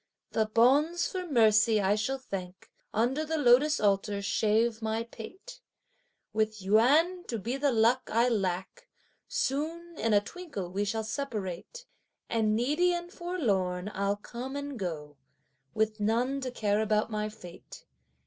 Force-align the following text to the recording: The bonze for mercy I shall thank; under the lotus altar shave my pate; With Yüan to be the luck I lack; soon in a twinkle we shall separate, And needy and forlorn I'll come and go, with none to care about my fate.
The 0.31 0.47
bonze 0.47 1.05
for 1.05 1.27
mercy 1.27 1.79
I 1.79 1.93
shall 1.93 2.17
thank; 2.17 2.71
under 2.91 3.23
the 3.23 3.37
lotus 3.37 3.79
altar 3.79 4.19
shave 4.23 4.81
my 4.81 5.03
pate; 5.03 5.61
With 6.33 6.57
Yüan 6.59 7.27
to 7.27 7.37
be 7.37 7.55
the 7.55 7.71
luck 7.71 8.09
I 8.11 8.27
lack; 8.27 8.87
soon 9.27 9.99
in 9.99 10.11
a 10.15 10.19
twinkle 10.19 10.71
we 10.71 10.85
shall 10.85 11.03
separate, 11.03 11.85
And 12.31 12.55
needy 12.55 12.91
and 12.93 13.11
forlorn 13.11 13.91
I'll 13.93 14.15
come 14.17 14.55
and 14.55 14.79
go, 14.79 15.17
with 15.75 15.99
none 15.99 16.41
to 16.41 16.49
care 16.49 16.81
about 16.81 17.11
my 17.11 17.29
fate. 17.29 17.85